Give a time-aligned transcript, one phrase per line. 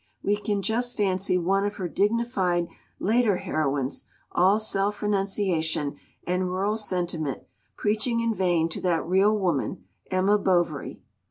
[0.23, 2.67] We can just fancy one of her dignified
[2.97, 7.43] later heroines, all self renunciation and rural sentiment,
[7.77, 11.03] preaching in vain to that real woman, Emma Bovary.